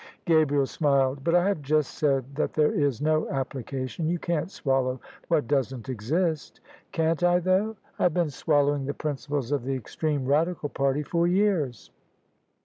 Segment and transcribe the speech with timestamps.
[0.25, 4.07] Gabriel smiled." But I have just said that there is no application.
[4.07, 6.59] You can't swallow what doesn't exist."
[6.91, 7.75] "Can't I though?
[7.99, 11.91] I've been swallowing the principles of the extreme Radical party for years."